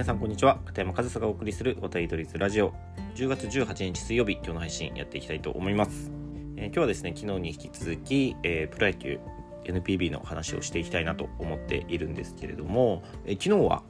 [0.00, 0.58] 皆さんこんにちは。
[0.64, 2.72] 片山和沙がお送りする渡り鳥ラジオ。
[3.16, 6.10] 10月18日水曜日今日の配信やっていきたいと思います、
[6.56, 9.20] えー、今日はですね昨日に引き続き、えー、プロ野球
[9.64, 13.82] NPB の話をしていきたいなと思っているんですけれども、えー、昨日は、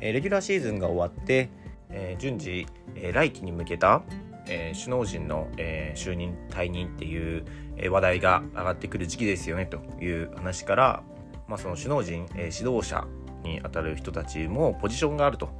[0.00, 1.48] えレギュラーシーズンが終わって、
[1.90, 2.66] え順次、
[2.96, 4.02] え来季に向けた、
[4.48, 7.44] え首脳陣の、え就任退任っていう、
[7.76, 11.02] え話題が上がってくる時期ですよねという話から、
[11.46, 13.06] まあ、その首脳陣、え指導者
[13.42, 15.50] にあたる人たちもポジションがあると、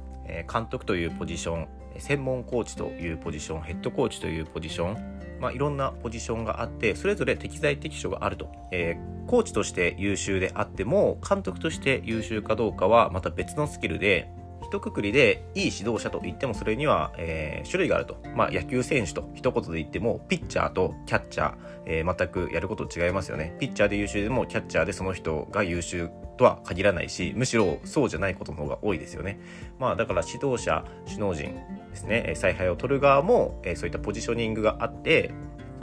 [0.51, 5.13] 監督というポジション専門コーチというポジションヘッドコーチというポジション
[5.43, 14.31] まあ、いろんなポジションがあってそれぞれ適材適所があると、えー、コーチとして優秀であっても監督として優秀かどうかはまた別のスキルで
[14.73, 18.17] 一括りでいい指導者と言ってもそれには、えー、種類があると。
[18.35, 23.55] まあ野球選手と一言で言っても、ピッチャーとキャッチャー、えー、全くやること違いますよね。
[23.59, 29.39] ピッチャーで優秀でもキャッチャーでその人が優秀とは限らないし、むしろそうじゃないことの方が多いですよね。
[29.79, 31.55] まあだから指導者、首脳陣
[31.91, 35.31] ですね、采配を取る側も、そういったポジショニングがあって、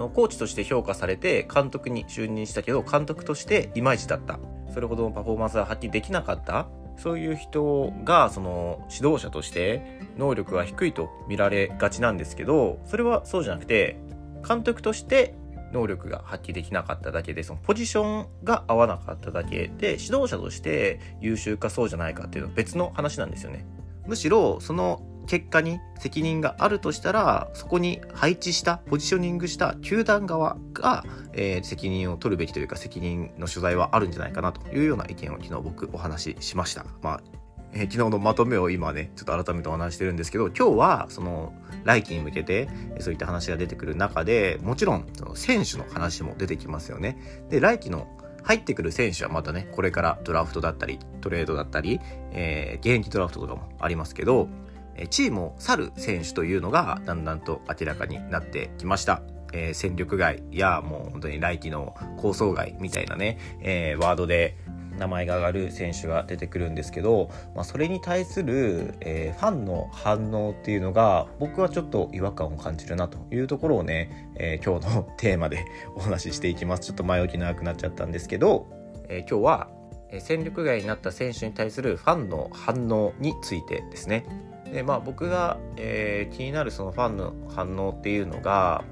[0.01, 4.41] そのコーチとして評価されて監督に就任したけど監督としていまいちだった
[4.73, 13.99] それほどのパフォーマンスが発揮できなかったそういう人がその指導者として能力が低いと見られがちなんですけどそれはそうじゃなくて
[14.47, 15.35] 監督として
[15.73, 23.67] 能力が発揮できなかっただけでそのポジションが合わなかっただけで指導者として優秀かそうじゃないかっていうのは別の話なんですよね。
[24.07, 36.85] むしろその結果に責任があるとしたらそこに配置したポジショニングした球団側が、えー、責任を取るべきというか責任の所在はあるんじゃないかなというような意見を昨日僕お話ししました。
[37.03, 37.40] まあ
[37.73, 41.53] えー、昨日のまとめを今ねちょっと改めてお話してるんですけど今日はその
[41.85, 42.69] 来季に向けて
[43.01, 47.17] そういった話が出てくる中でもちろんその選手の話も出てきますよね。
[47.49, 48.07] で来季の
[48.43, 52.01] 入ってくる選手はまたねこれからドラフトだったりトレードだったり、
[52.33, 54.49] えー、現役ドラフトとかもありますけど
[55.09, 59.23] チームを去る選手というのがだんだんと明らかになってきました。
[59.53, 64.57] えー、戦力外やもう本当に来季の構想外みたいなね、えー、ワードで
[65.01, 75.65] 名前が上がる選手が出てくるんですけど、まあ、それに対する、えー、ファンの反応っていうのが僕はちょっと違和感を感じるなというところをね、えー、今日のテーマで
[75.97, 76.83] お話ししていきます。
[76.83, 78.67] ちょっと前置き長くなっちゃったんですけど、
[79.09, 79.69] えー、今日は
[80.19, 84.27] 戦力外になった選手に対するファンの反応についてですね。
[84.71, 88.85] でまあ僕が、えー、気になるそのファンの反応っていうのが、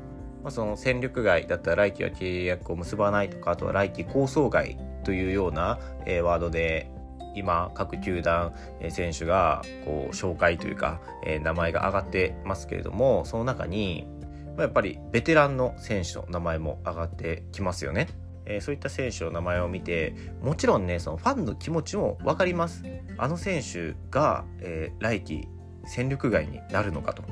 [0.43, 6.91] まあ、その戦力外だったら来季は契約を結ばないとかあとは来季構想外というような、えー、ワードで
[7.35, 14.07] 今各球団、えー、選手がこう紹介というか、えー、名前が挙がってますけれどもその中に、
[14.49, 18.09] まあ、やっぱりベテランの選手の名前も上がってきますよね。
[18.45, 22.83] えー、そういった選手の名前を見てもちろんねそのファンの気持ちも分かります
[23.17, 25.49] あの選手が、えー、来季
[25.87, 27.23] 戦力外になるのかと。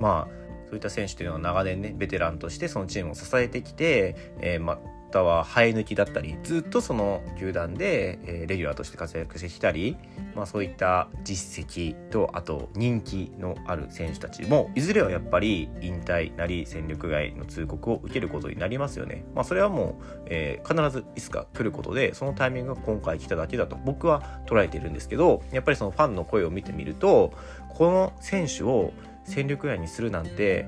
[0.00, 4.78] まあそういった選手というのは長年ねベテランとしてそのチームを支えてきて、えー、ま
[5.12, 9.96] たは生え抜きだったりずっとその球団で、え、レギュラーとして活躍してきたり、
[10.34, 19.24] まあ、そういった実績とあと人気のある選手たちもいずれはやっぱり引退なり戦力外の通告を受けることになりますよね。
[19.34, 27.32] まあ、それはもう、えー、必ずいつか来ることでそのタイミングが今回来ただけだと僕は捉えているんですけどやっぱりそのファンの声を見てみると
[27.74, 28.92] この選手を
[29.24, 30.66] 戦力外にするなんて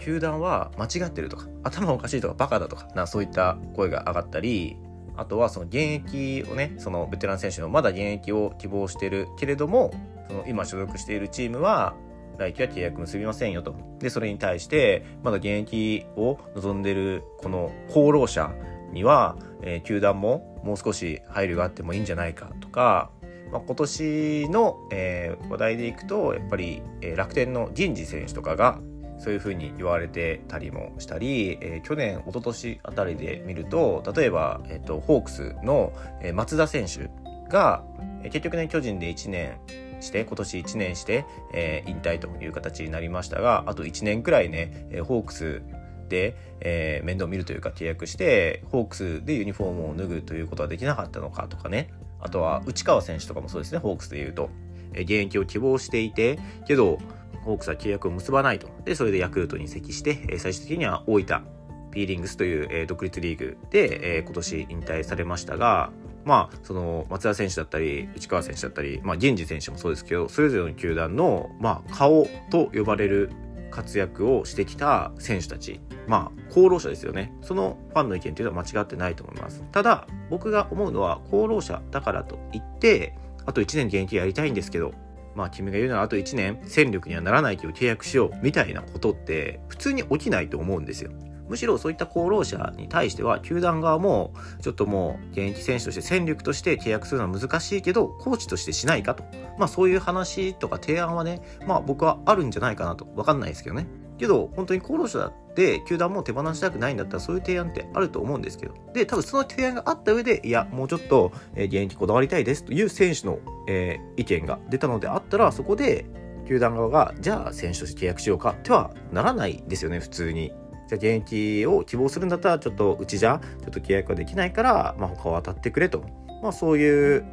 [0.00, 4.76] 球団は間違ってるとか頭おかしいとかバカだとかなそういった声が上がったり
[5.16, 9.92] あとはその現役をねそのベテラン選手のまだ現役を希望してるけれども
[10.28, 11.94] その今所属しているチームは
[12.38, 13.74] 来季は契約結びませんよと。
[13.98, 18.50] でそれに対してまだ現役を望んでるこの功労者
[18.92, 23.10] には、えー、球団ももう少し配慮があってもいいんじゃないかとか
[23.52, 28.80] まあ、今年の、えー、話題でいくとやっぱり、えー、楽天の銀次選手とかが
[29.20, 35.92] そういうふうに言われてたりもしたり、えー、去年一昨年あたりで見ると例えば、えーと、ホークスの、
[36.22, 37.10] え、松田選手
[37.50, 37.84] が、
[38.22, 39.58] えー、結局ね巨人で1年
[40.00, 45.62] して今年1年して、えー、引退という形になりましたがあと1年くらいね、えー、ホークス
[46.08, 51.90] で、えー、面倒見るというか契約してホークスでユニフォームを脱ぐということはできなかったのかとかね。
[52.22, 54.50] あとは内川選手とかもそうですねホークスでいうと、
[54.92, 56.98] えー、現役を希望していてけど
[57.44, 58.68] ホークスは契約を結ばないと。
[58.84, 61.46] で、それでヤクルトに移籍して、え最終的には大分
[61.90, 65.90] ピーリングスという、え、独立リーグで、え、今年引退されましたが、
[66.24, 73.30] まあ、その松田選手だったり内川選手だったり、まあ、源氏選手もそうですけどそれぞれの球団の、まあ、顔と呼ばれる
[73.70, 83.16] 活躍をしてきた選手たちまあ功労者ですよねそのファンの意見っていうのは間違ってないと思いますただ僕が思うのは功労者だからといって
[83.46, 84.92] あと1年現役やりたいんですけど
[85.40, 91.10] まあ君が言うならあと1年戦力にはならないけど契約しようみたいなことって普通に起きないと思うんですよ。
[91.48, 99.24] むしろそういった功労者に対しては球団側もちょっともう現役選手として戦力として契約するのは難しいけどコーチとしてしないかと。
[99.58, 103.06] まあそういう話とか提案はねまあ僕はあるんじゃないかなと。
[103.06, 103.86] 分かんないですけどね。
[104.20, 116.04] けど本当に功労者だって球団も手放したくないんだったらそういう提案ってあると思うんですけどで多分その提案があった上でいやもうちょっと、え現役こだわりたいですという選手の、えー、意見が出たのであったらそこで
[116.46, 120.52] 球団側がじゃあ選手として契約しようかってはならないですよね普通に。
[120.88, 126.04] じゃあ現役を希望するんだったらちょっとうちじゃちょっと契約ができないから、まあ、他を当たってくれと、
[126.42, 127.24] まあ、そういう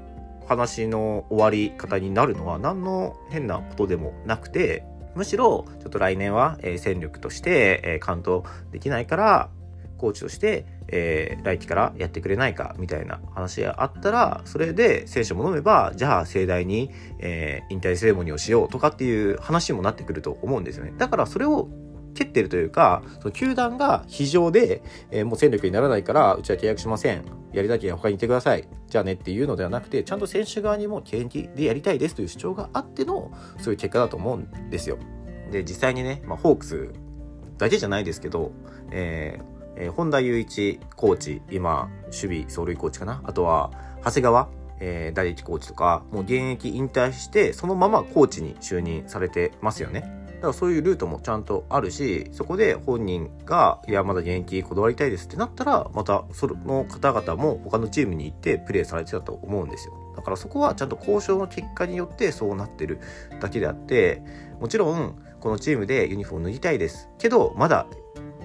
[0.47, 4.85] 話の終わり方になるのは何の変なことでもなくて
[5.17, 9.49] むしろちょっと来年は、え戦力として、え完投できないから
[9.97, 20.93] コーチとして、えー、来季からやってくれないかみたいな話があったらそれで選手も飲めばじゃあ盛大に、えー、引退セレモニーをしようとかっていう話もなってくると思うんですよね。
[20.97, 21.67] だからそれを
[22.17, 24.81] 蹴ってるというか、その球団が非常で、
[25.11, 27.23] えー、もう戦力にならないから、うちは契約しません。
[27.53, 28.67] やりたきゃ他にいてください。
[28.87, 34.97] じゃあねっていうのではなくて、ちゃんと選手側にも現役でやりたいですという主張があっての、そういう結果だと思うんですよ。
[35.51, 36.91] で、実際にね、まあ、ホークス
[37.57, 38.51] だけじゃないですけど、
[38.91, 43.21] えーえー、本田雄一コーチ、今、守備走塁コーチかな？
[43.23, 43.71] あとは、
[44.03, 44.49] 長谷川、
[44.79, 50.03] えー、第一コーチとか、もう現役引退して、そのままコーチに就任されてますよね。
[50.37, 59.93] だからそういうルートもちゃんとあるし、そこで本人が、いや、まだ現役こだわりたいですってなったら、またその方々も他のチームに行ってプレーされてたと思うんですよ。
[60.15, 62.99] だからそこはちゃんと交渉の結果によってそうなってる
[63.39, 64.21] だけであって、
[64.59, 67.09] もちろん、このチームでユニフォーム脱ぎたいです。
[67.17, 67.87] けど、まだ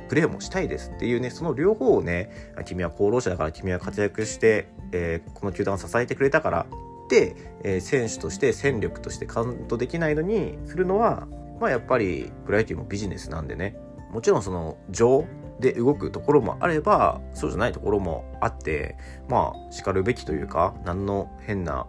[0.09, 2.31] プレーもしたいですっていうね、その両方をね、
[2.65, 6.67] 君は功労者だから君は活躍して、えー、この球団を支えてくれたから、
[7.09, 7.35] で、
[7.65, 11.27] えー、選手として戦力としてカウントできないのにするのは
[11.63, 13.77] まあやっぱりプロ野球もビジネスなんでね。
[14.11, 15.27] もちろんその情
[15.61, 18.97] で動くところもあればそうじゃないところもあって
[19.29, 21.87] まあしかるべきというか何の変な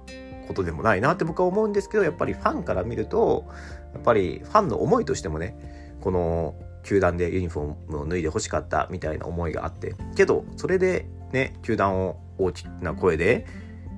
[0.48, 3.46] ことでもないなって僕は思うんですけどやっぱりファンから見ると
[3.94, 5.58] やっぱりファンの思いとしてもね
[6.00, 9.96] この球団でユニフォームを脱いで欲しかったみたいな思いがあって。
[10.16, 13.48] けどそれでね球団を大きな声で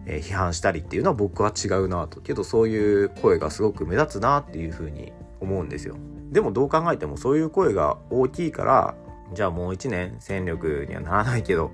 [0.07, 2.22] 批判したりっていうのは僕は違うなと。
[2.22, 5.12] けどそういう声がすごく目立つなっていうふうに
[5.46, 5.96] 思うんですよ。
[6.32, 8.96] でもどう考えてもそういう声が大きいから
[9.34, 11.72] じゃあもう1年戦力にはならないけど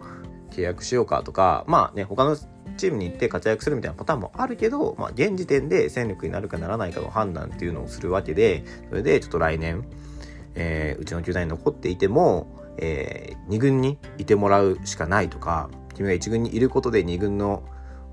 [0.51, 2.35] 契約しようかとかまあね他の
[2.77, 9.85] チームに行って活躍するみたいなパターンもあるけど、まあ、現時点で戦力になるかならないかの判断っていうのをするわけでそれでちょっと来年、
[10.55, 12.47] えー、うちの球団に残っていても、
[12.77, 17.63] えー、2軍にいてもらうしかないとか君が1軍にいることで2軍の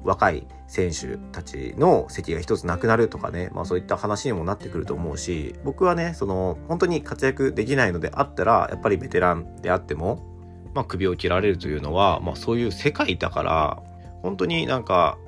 [0.05, 10.23] 若い選手たちの席が一つなくなるとかね、まあそういった話にもなってくると思うし、僕はね、その本当に活躍できないのであったら、やっぱりベテランであっても、
[10.75, 13.83] まあ首を切られるというのは、まあそういう世界だから、
[14.23, 15.19] 本当になんか、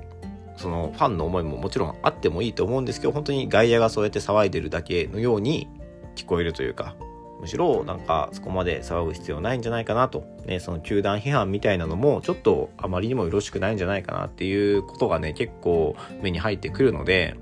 [0.57, 5.67] そのファンの思いももちろんあってもいいと思うんですけど、本当に外野がそうやって騒いでるだけのように
[6.15, 6.95] 聞こえるというか、
[7.41, 17.35] むしろなんかそこまで騒ぐ必要ないんじゃないかなと、ね、その球団批判みたいなのもちょっとあまりにもよろしくないんじゃないかなっていうことがね結構目に入ってくるので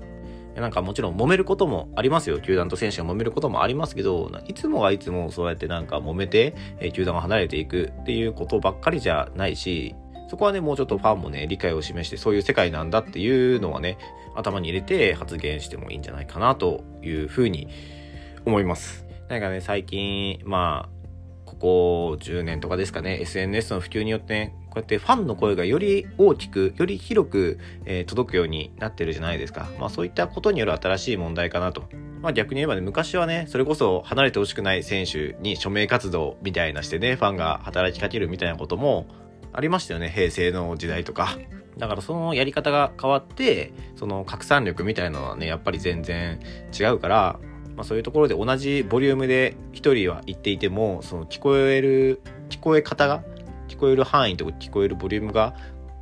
[0.56, 2.40] なんかもちろん揉めることもありますよ。
[2.40, 6.54] 球団と選手が揉めることもありますけど、いつもがいつもそうやってなんか揉めて、
[6.92, 9.94] 球団が離れていくっていうことばっかりじゃないし、
[10.28, 13.96] そこはね、もうちょっとファンもね、理解を示して、そういう世界なんだっていうのはね、
[14.36, 17.68] 頭に入れて発言してもいいんじゃないかなというふうに
[18.44, 19.09] 思います。
[19.30, 21.00] なんかね、最近、まあ、
[21.44, 29.68] ここ10年とかですかね、SNS の普及によってね、こうやってファンの声がより大きく、より広く、えー、届くようになってるじゃないですか。
[29.78, 31.84] まあそういったことによる新しい問題かなと。
[32.20, 39.06] まあ逆に言えばね、昔はね、それこそ離れてほしくない選手に署名活動みたいなしてね、ファンが働きかけるみたいなことも
[39.52, 41.38] ありましたよね、平成の時代とか。
[41.78, 46.40] だからそのやり方が変わって、その拡散力みたいなのはね、やっぱり全然
[46.76, 47.38] 違うから、
[47.80, 52.20] まあ、そういうところで同じボリュームで1人は言っていてもその聞こえる
[52.50, 53.24] 聞こえ方が
[53.68, 55.54] 聞こえる範囲とか聞こえるボリュームが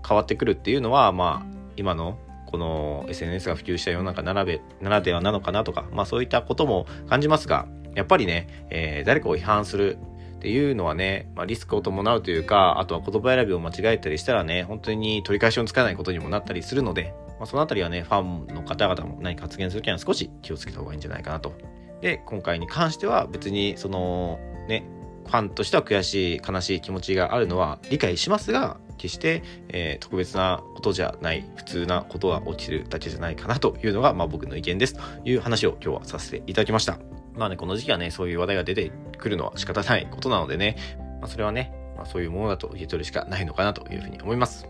[0.04, 9.98] 変わってくるっていうのはまあ今のこの SNS が普及した世の中ならでならではなのかなとか、まあそういったことも感じますが、やっぱりね、えー、誰かを批判する
[10.36, 21.52] っていうのはね、まあ、リスクを伴うというか、あとは言葉選びを間違えたりしたらね、本当に取り返しのつかないことにもなったりするので、まあ、そのあたりはね、ファンの方々も何か発言するときは少し気をつけた方がいいんじゃないかなと。
[22.00, 24.84] で、今回に関しては別にそのね、
[25.26, 34.94] ファンとしては悔しい、悲しい気持ちがあるのは理解しますが、決して、えー、特別なことじゃない普通なことが起きるだけじゃないかなというのが、まあ、僕の意見です。
[34.94, 36.98] という話を今日はさせていただきました。
[37.34, 40.76] まあねこの時期はねそういう話題が出てくるのは仕方ないことなのでね、
[41.20, 44.66] まあ、それはね、まあ、そういうものだと受け取るしかないのかなというふうに思います。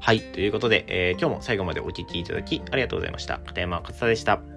[0.00, 0.20] はい。
[0.20, 3.38] ということで、えー、今日も最後までお聴きいただきありがとうございました。
[3.38, 4.55] 片山勝田でした。